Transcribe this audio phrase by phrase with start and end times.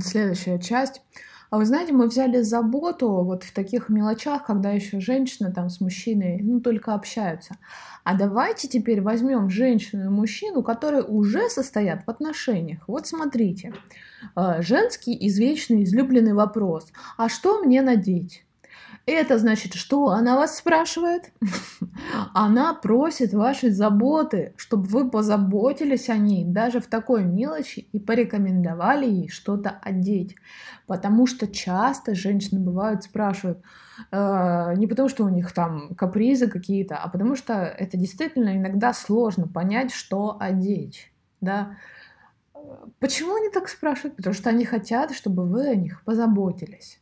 [0.00, 1.02] следующая часть.
[1.50, 5.80] А вы знаете, мы взяли заботу вот в таких мелочах, когда еще женщина там с
[5.80, 7.56] мужчиной, ну, только общаются.
[8.02, 12.82] А давайте теперь возьмем женщину и мужчину, которые уже состоят в отношениях.
[12.88, 13.74] Вот смотрите,
[14.34, 16.90] э, женский извечный излюбленный вопрос.
[17.16, 18.45] А что мне надеть?
[19.06, 21.30] Это значит, что она вас спрашивает?
[22.34, 29.06] Она просит вашей заботы, чтобы вы позаботились о ней даже в такой мелочи и порекомендовали
[29.06, 30.34] ей что-то одеть.
[30.88, 33.62] Потому что часто женщины бывают спрашивают,
[34.10, 38.92] э, не потому что у них там капризы какие-то, а потому что это действительно иногда
[38.92, 41.12] сложно понять, что одеть.
[41.40, 41.76] Да?
[42.98, 44.16] Почему они так спрашивают?
[44.16, 46.98] Потому что они хотят, чтобы вы о них позаботились.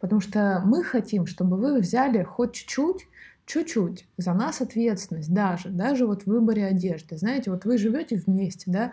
[0.00, 3.08] Потому что мы хотим, чтобы вы взяли хоть чуть-чуть,
[3.46, 7.16] чуть-чуть за нас ответственность даже, даже вот в выборе одежды.
[7.16, 8.92] Знаете, вот вы живете вместе, да,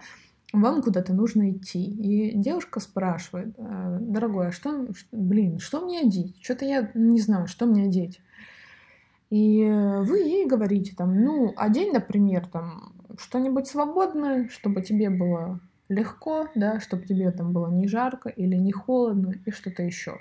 [0.54, 1.84] вам куда-то нужно идти.
[1.84, 6.38] И девушка спрашивает, «А, дорогой, а что, блин, что мне одеть?
[6.42, 8.22] Что-то я не знаю, что мне одеть.
[9.31, 15.59] И вы ей говорите там, ну, одень, например, там что-нибудь свободное, чтобы тебе было
[15.90, 20.20] легко, да, чтобы тебе там было не жарко или не холодно и что-то еще.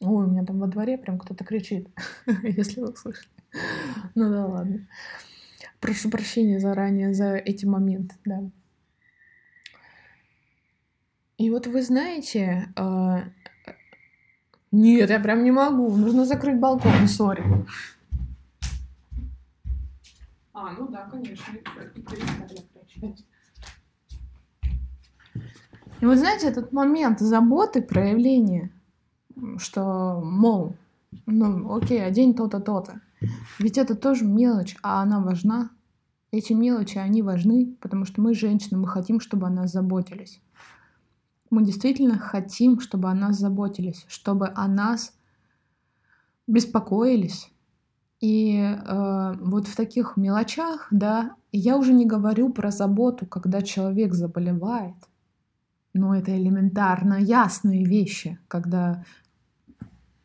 [0.00, 1.88] Ой, у меня там во дворе прям кто-то кричит,
[2.42, 3.28] если вы слышали.
[4.14, 4.86] Ну да ладно.
[5.80, 8.40] Прошу прощения заранее за эти моменты, да.
[11.36, 13.16] И вот вы знаете, э...
[14.72, 17.44] нет, я прям не могу, нужно закрыть балкон, сори.
[20.52, 21.52] А, ну да, конечно,
[26.00, 28.70] И вот знаете, этот момент заботы, проявления,
[29.58, 30.76] что, мол,
[31.26, 33.00] ну, окей, одень то-то, то-то.
[33.58, 35.70] Ведь это тоже мелочь, а она важна.
[36.30, 40.40] Эти мелочи, они важны, потому что мы женщины, мы хотим, чтобы о нас заботились.
[41.50, 45.14] Мы действительно хотим, чтобы о нас заботились, чтобы о нас
[46.46, 47.50] беспокоились.
[48.20, 54.14] И э, вот в таких мелочах, да, я уже не говорю про заботу, когда человек
[54.14, 54.96] заболевает,
[55.92, 59.04] но это элементарно ясные вещи, когда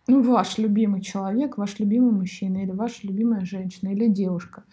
[0.10, 4.64] ну, ваш любимый человек, ваш любимый мужчина или ваша любимая женщина или девушка,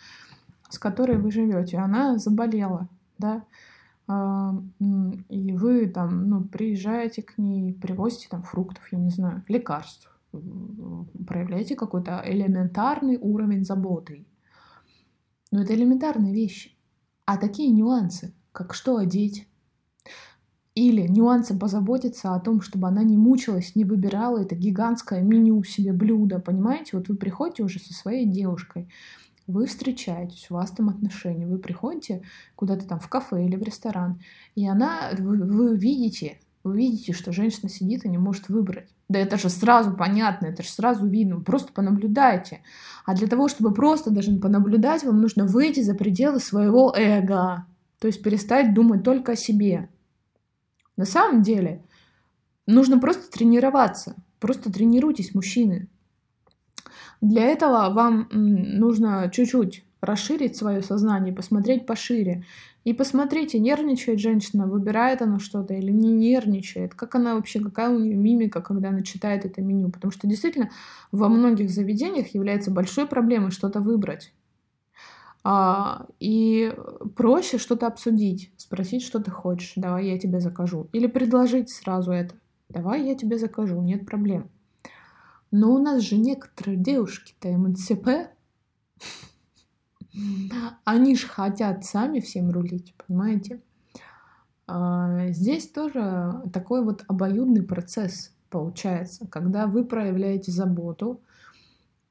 [0.68, 2.88] с которой вы живете, она заболела,
[3.18, 3.44] да,
[4.08, 4.54] а,
[5.28, 10.10] и вы там, ну, приезжаете к ней, привозите там фруктов, я не знаю, лекарств,
[11.26, 14.26] проявляете какой-то элементарный уровень заботы.
[15.50, 16.72] Но это элементарные вещи.
[17.24, 19.48] А такие нюансы, как что одеть,
[20.76, 25.94] или нюансы позаботиться о том, чтобы она не мучилась, не выбирала это гигантское меню себе
[25.94, 26.98] блюда, понимаете?
[26.98, 28.88] Вот вы приходите уже со своей девушкой,
[29.46, 32.22] вы встречаетесь, у вас там отношения, вы приходите
[32.56, 34.20] куда-то там в кафе или в ресторан,
[34.54, 38.90] и она, вы, вы видите, вы видите, что женщина сидит и не может выбрать.
[39.08, 42.60] Да это же сразу понятно, это же сразу видно, вы просто понаблюдайте.
[43.06, 47.64] А для того, чтобы просто даже понаблюдать, вам нужно выйти за пределы своего эго.
[47.98, 49.88] То есть перестать думать только о себе.
[50.96, 51.82] На самом деле
[52.66, 54.16] нужно просто тренироваться.
[54.38, 55.88] Просто тренируйтесь, мужчины.
[57.20, 62.44] Для этого вам нужно чуть-чуть расширить свое сознание, посмотреть пошире.
[62.84, 67.98] И посмотрите, нервничает женщина, выбирает она что-то или не нервничает, как она вообще, какая у
[67.98, 69.90] нее мимика, когда она читает это меню.
[69.90, 70.70] Потому что действительно
[71.10, 74.32] во многих заведениях является большой проблемой что-то выбрать.
[75.48, 76.74] А, и
[77.14, 80.88] проще что-то обсудить, спросить, что ты хочешь, давай я тебе закажу.
[80.92, 82.34] Или предложить сразу это,
[82.68, 84.50] давай я тебе закажу, нет проблем.
[85.52, 88.08] Но у нас же некоторые девушки-то МНЦП,
[90.82, 93.62] они же хотят сами всем рулить, понимаете?
[94.66, 101.20] А, здесь тоже такой вот обоюдный процесс получается, когда вы проявляете заботу,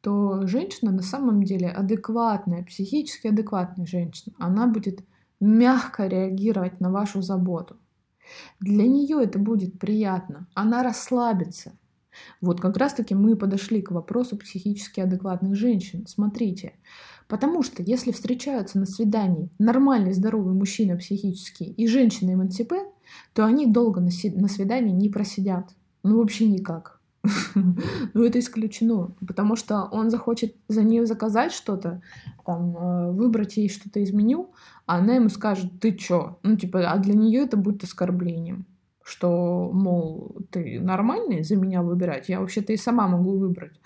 [0.06, 5.04] то женщина на самом деле адекватная, психически адекватная женщина, она будет
[5.40, 7.78] мягко реагировать на вашу заботу.
[8.60, 11.72] Для нее это будет приятно, она расслабится.
[12.40, 16.06] Вот как раз-таки мы подошли к вопросу психически адекватных женщин.
[16.06, 16.74] Смотрите,
[17.28, 22.74] потому что если встречаются на свидании нормальный здоровый мужчина психически и женщина МНЦП,
[23.34, 25.72] то они долго на свидании не просидят.
[26.04, 27.02] Ну вообще никак.
[28.14, 32.02] ну, это исключено, потому что он захочет за нее заказать что-то,
[32.46, 34.52] там, э, выбрать ей что-то из меню,
[34.86, 36.40] а она ему скажет, ты чё?
[36.44, 38.66] Ну, типа, а для нее это будет оскорблением,
[39.04, 43.80] что, мол, ты нормальный за меня выбирать, я вообще-то и сама могу выбрать.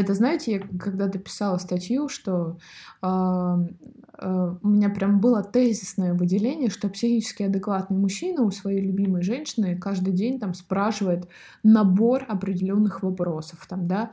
[0.00, 2.58] Это, знаете, я когда-то писала статью, что
[3.02, 9.22] э, э, у меня прям было тезисное выделение, что психически адекватный мужчина у своей любимой
[9.22, 11.28] женщины каждый день там спрашивает
[11.62, 13.66] набор определенных вопросов.
[13.68, 14.12] Там, да?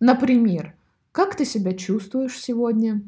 [0.00, 0.74] Например,
[1.12, 3.02] как ты себя чувствуешь сегодня?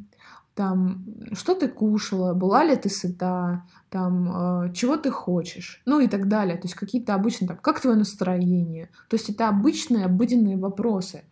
[0.54, 6.08] Там, что ты кушала, была ли ты сыта, там, э, чего ты хочешь, ну и
[6.08, 6.56] так далее.
[6.56, 8.90] То есть какие-то обычные, там, как твое настроение.
[9.08, 11.22] То есть это обычные, обыденные вопросы.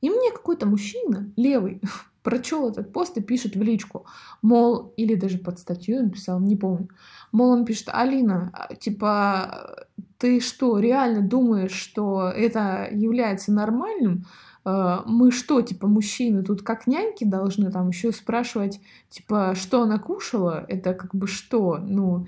[0.00, 1.80] И мне какой-то мужчина, левый,
[2.22, 4.06] прочел этот пост и пишет в личку,
[4.42, 6.88] мол, или даже под статью он писал, не помню,
[7.32, 9.86] мол, он пишет, Алина, а, типа,
[10.18, 14.24] ты что, реально думаешь, что это является нормальным?
[14.64, 19.98] А, мы что, типа, мужчины тут как няньки должны там еще спрашивать, типа, что она
[19.98, 20.64] кушала?
[20.66, 21.78] Это как бы что?
[21.78, 22.26] Ну,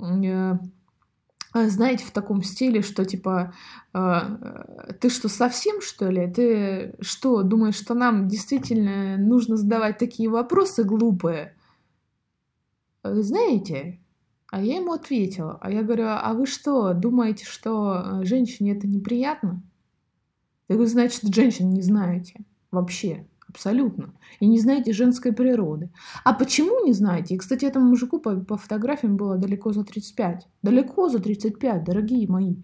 [0.00, 0.54] э,
[1.68, 3.54] знаете, в таком стиле, что типа,
[3.94, 6.30] э, ты что, совсем что ли?
[6.32, 11.56] Ты что, думаешь, что нам действительно нужно задавать такие вопросы глупые?
[13.02, 14.00] Вы знаете?
[14.50, 15.58] А я ему ответила.
[15.60, 19.62] А я говорю, а вы что, думаете, что женщине это неприятно?
[20.68, 23.26] Вы, значит, женщин не знаете вообще.
[23.48, 24.12] Абсолютно.
[24.40, 25.90] И не знаете женской природы.
[26.24, 27.34] А почему не знаете?
[27.34, 30.48] И, кстати, этому мужику по, по фотографиям было далеко за 35.
[30.62, 32.56] Далеко за 35, дорогие мои.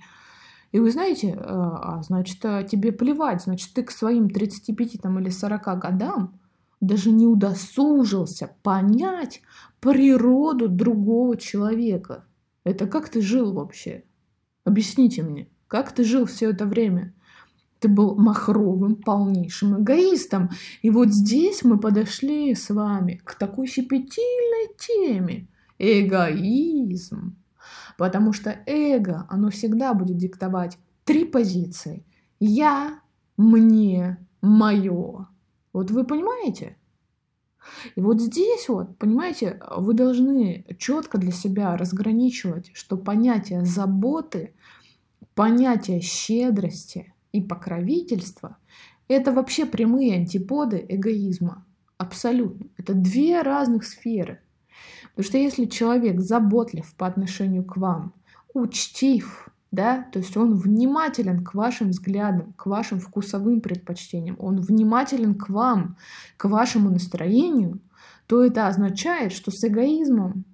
[0.73, 5.19] И вы знаете, а, а, значит, а, тебе плевать, значит, ты к своим 35 там,
[5.19, 6.40] или 40 годам
[6.81, 9.43] даже не удосужился понять
[9.81, 12.25] природу другого человека.
[12.64, 14.05] Это как ты жил вообще?
[14.64, 17.14] Объясните мне, как ты жил все это время?
[17.82, 20.50] Ты был махровым, полнейшим эгоистом.
[20.82, 25.49] И вот здесь мы подошли с вами к такой щепетильной теме.
[25.81, 27.37] Эгоизм.
[27.99, 32.06] Потому что эго, оно всегда будет диктовать три позиции.
[32.38, 33.00] Я,
[33.37, 35.26] мне, мое.
[35.73, 36.76] Вот вы понимаете?
[37.96, 44.55] И вот здесь вот, понимаете, вы должны четко для себя разграничивать, что понятие заботы,
[45.35, 48.56] понятие щедрости, и покровительство–
[49.08, 51.64] это вообще прямые антиподы эгоизма.
[51.99, 52.67] Абсолютно.
[52.76, 54.40] Это две разных сферы.
[55.11, 58.14] Потому что если человек заботлив по отношению к вам,
[58.55, 65.35] учтив, да, то есть он внимателен к вашим взглядам, к вашим вкусовым предпочтениям, он внимателен
[65.35, 65.96] к вам,
[66.37, 67.81] к вашему настроению,
[68.26, 70.44] то это означает, что с эгоизмом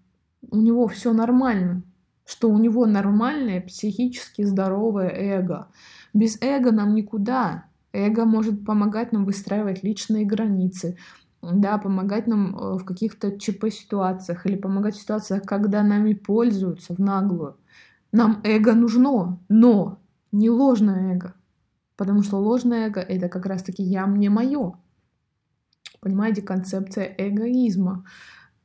[0.50, 1.82] у него все нормально,
[2.24, 5.68] что у него нормальное психически здоровое эго,
[6.14, 7.64] без эго нам никуда.
[7.92, 10.96] Эго может помогать нам выстраивать личные границы,
[11.40, 16.98] да, помогать нам э, в каких-то ЧП-ситуациях или помогать в ситуациях, когда нами пользуются в
[16.98, 17.56] наглую.
[18.12, 19.98] Нам эго нужно, но
[20.32, 21.34] не ложное эго.
[21.96, 24.74] Потому что ложное эго— это как раз-таки «я, мне, мое».
[26.00, 28.04] Понимаете, концепция эгоизма.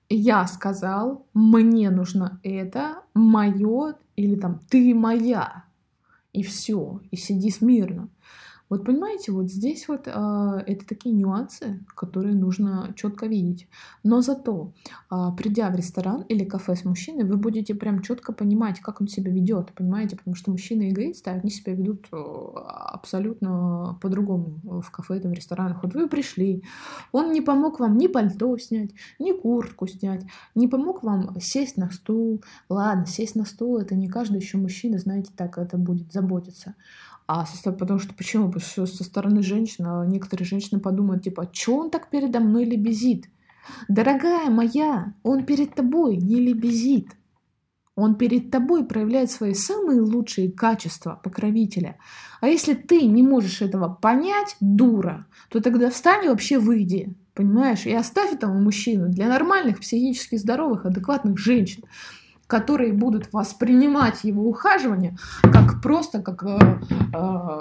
[0.09, 5.63] Я сказал, мне нужно это, мое, или там ты моя
[6.33, 8.09] и все, и сиди смирно.
[8.73, 13.67] Вот понимаете, вот здесь вот э, это такие нюансы, которые нужно четко видеть.
[14.01, 14.73] Но зато,
[15.11, 19.07] э, придя в ресторан или кафе с мужчиной, вы будете прям четко понимать, как он
[19.07, 25.19] себя ведет, понимаете, потому что мужчины эгоисты, они себя ведут э, абсолютно по-другому в кафе,
[25.19, 25.83] там, в ресторанах.
[25.83, 26.63] Вот вы пришли,
[27.11, 31.91] он не помог вам ни пальто снять, ни куртку снять, не помог вам сесть на
[31.91, 32.43] стул.
[32.69, 36.73] Ладно, сесть на стул, это не каждый еще мужчина, знаете, так это будет заботиться.
[37.25, 38.47] А со, потому что почему?
[38.47, 42.65] Потому что со стороны женщин, а некоторые женщины подумают, типа, что он так передо мной
[42.65, 43.25] лебезит?
[43.87, 47.07] Дорогая моя, он перед тобой не лебезит.
[47.95, 51.97] Он перед тобой проявляет свои самые лучшие качества покровителя.
[52.41, 57.15] А если ты не можешь этого понять, дура, то тогда встань и вообще выйди.
[57.35, 57.85] Понимаешь?
[57.85, 61.83] И оставь этого мужчину для нормальных, психически здоровых, адекватных женщин
[62.53, 66.59] которые будут воспринимать его ухаживание как просто как, э,
[67.11, 67.59] э,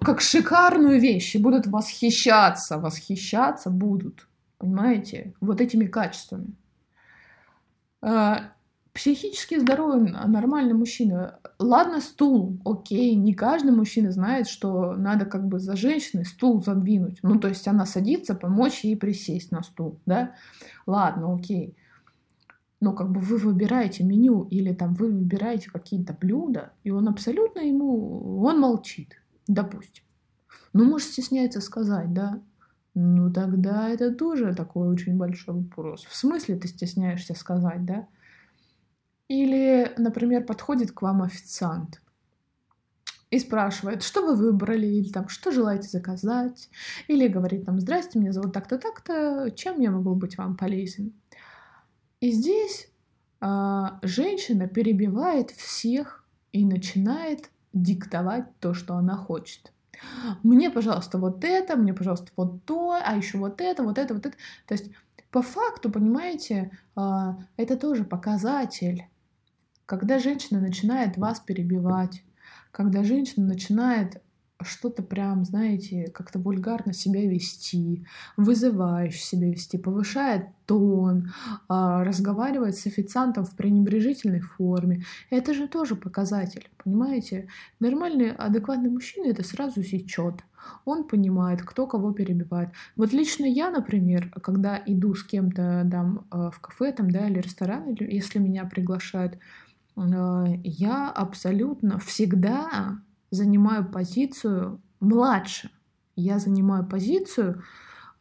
[0.00, 4.28] как шикарную вещь и будут восхищаться, восхищаться будут,
[4.58, 6.54] понимаете, вот этими качествами.
[8.00, 8.36] Э,
[8.92, 11.40] психически здоровый, нормальный мужчина.
[11.58, 17.18] Ладно, стул, окей, не каждый мужчина знает, что надо как бы за женщиной стул задвинуть.
[17.24, 20.36] Ну, то есть она садится, помочь ей присесть на стул, да?
[20.86, 21.74] Ладно, окей
[22.80, 27.60] но как бы вы выбираете меню или там вы выбираете какие-то блюда, и он абсолютно
[27.60, 30.04] ему, он молчит, допустим.
[30.72, 32.40] Ну, может, стесняется сказать, да?
[32.94, 36.04] Ну, тогда это тоже такой очень большой вопрос.
[36.04, 38.06] В смысле ты стесняешься сказать, да?
[39.28, 42.00] Или, например, подходит к вам официант,
[43.30, 46.70] и спрашивает, что вы выбрали, или там, что желаете заказать,
[47.08, 51.12] или говорит там, здрасте, меня зовут так-то, так-то, чем я могу быть вам полезен?
[52.20, 52.88] И здесь
[53.40, 59.72] а, женщина перебивает всех и начинает диктовать то, что она хочет.
[60.42, 64.26] Мне, пожалуйста, вот это, мне, пожалуйста, вот то, а еще вот это, вот это, вот
[64.26, 64.36] это.
[64.66, 64.90] То есть,
[65.30, 69.04] по факту, понимаете, а, это тоже показатель.
[69.86, 72.22] Когда женщина начинает вас перебивать,
[72.72, 74.22] когда женщина начинает
[74.62, 78.04] что-то прям, знаете, как-то вульгарно себя вести,
[78.36, 81.32] вызывающе себя вести, повышает тон,
[81.68, 85.04] а, разговаривает с официантом в пренебрежительной форме.
[85.30, 87.48] Это же тоже показатель, понимаете?
[87.78, 90.42] Нормальный, адекватный мужчина это сразу сечет.
[90.84, 92.70] Он понимает, кто кого перебивает.
[92.96, 97.38] Вот лично я, например, когда иду с кем-то там а, в кафе там, да, или
[97.38, 99.38] ресторан, если меня приглашают,
[99.96, 105.70] а, я абсолютно всегда занимаю позицию младше.
[106.16, 107.62] Я занимаю позицию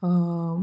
[0.01, 0.55] э,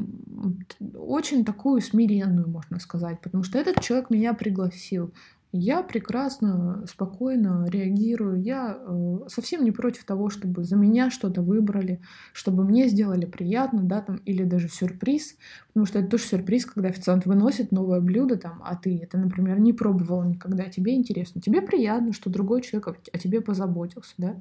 [0.94, 5.12] очень такую смиренную, можно сказать, потому что этот человек меня пригласил.
[5.56, 8.42] Я прекрасно, спокойно реагирую.
[8.42, 12.00] Я э, совсем не против того, чтобы за меня что-то выбрали,
[12.32, 15.36] чтобы мне сделали приятно, да, там, или даже сюрприз.
[15.68, 19.60] Потому что это тоже сюрприз, когда официант выносит новое блюдо, там, а ты это, например,
[19.60, 21.40] не пробовал никогда, тебе интересно.
[21.40, 24.40] Тебе приятно, что другой человек о тебе позаботился, да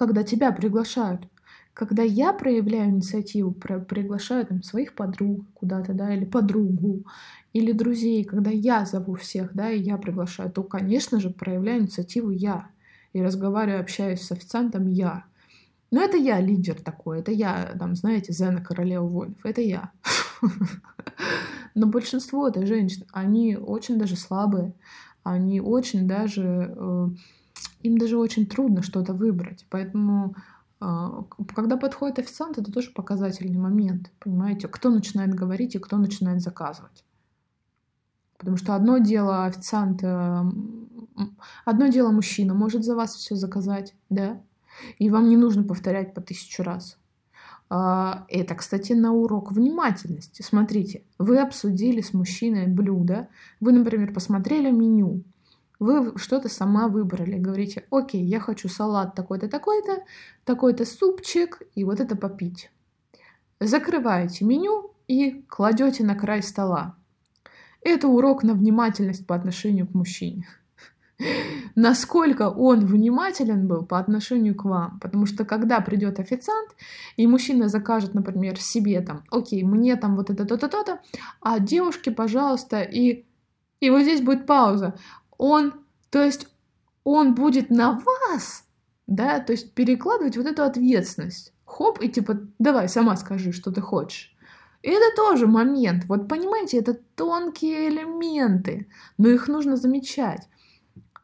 [0.00, 1.28] когда тебя приглашают.
[1.74, 7.04] Когда я проявляю инициативу, про, приглашаю там своих подруг куда-то, да, или подругу,
[7.52, 12.30] или друзей, когда я зову всех, да, и я приглашаю, то, конечно же, проявляю инициативу
[12.30, 12.68] я.
[13.12, 15.24] И разговариваю, общаюсь с официантом я.
[15.90, 19.90] Но это я лидер такой, это я, там, знаете, Зена королева воинов, это я.
[21.74, 24.72] Но большинство это женщин, они очень даже слабые,
[25.24, 27.08] они очень даже э,
[27.82, 29.66] им даже очень трудно что-то выбрать.
[29.70, 30.34] Поэтому
[30.80, 37.04] когда подходит официант, это тоже показательный момент, понимаете, кто начинает говорить и кто начинает заказывать.
[38.38, 44.40] Потому что одно дело официант, одно дело мужчина может за вас все заказать, да,
[44.98, 46.96] и вам не нужно повторять по тысячу раз.
[47.68, 50.42] А, это, кстати, на урок внимательности.
[50.42, 53.28] Смотрите, вы обсудили с мужчиной блюдо,
[53.60, 55.22] вы, например, посмотрели меню,
[55.80, 57.38] вы что-то сама выбрали.
[57.38, 60.04] Говорите, окей, я хочу салат такой-то, такой-то,
[60.44, 62.70] такой-то супчик и вот это попить.
[63.58, 66.96] Закрываете меню и кладете на край стола.
[67.82, 70.46] Это урок на внимательность по отношению к мужчине.
[71.74, 75.00] Насколько он внимателен был по отношению к вам.
[75.00, 76.70] Потому что когда придет официант,
[77.16, 81.00] и мужчина закажет, например, себе там, окей, мне там вот это то-то, то-то,
[81.40, 83.24] а девушке, пожалуйста, и
[83.80, 84.94] и вот здесь будет пауза
[85.40, 85.72] он,
[86.10, 86.48] то есть
[87.02, 88.64] он будет на вас,
[89.06, 91.54] да, то есть перекладывать вот эту ответственность.
[91.64, 94.36] Хоп, и типа, давай, сама скажи, что ты хочешь.
[94.82, 96.04] И это тоже момент.
[96.08, 100.46] Вот понимаете, это тонкие элементы, но их нужно замечать.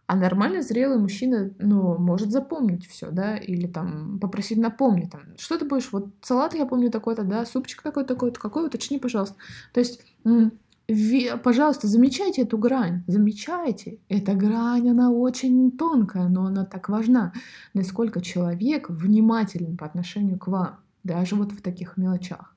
[0.06, 5.58] А нормально зрелый мужчина, ну, может запомнить все, да, или там попросить напомнить, там, что
[5.58, 9.34] ты будешь, вот салат я помню такой-то, да, супчик такой-то, какой, уточни, пожалуйста.
[9.74, 10.00] То есть
[11.42, 13.98] пожалуйста, замечайте эту грань, замечайте.
[14.08, 17.32] Эта грань, она очень тонкая, но она так важна.
[17.74, 22.54] Насколько человек внимателен по отношению к вам, даже вот в таких мелочах.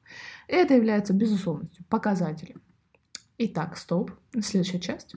[0.48, 2.62] Это является безусловностью, показателем.
[3.38, 4.12] Итак, стоп.
[4.42, 5.16] Следующая часть.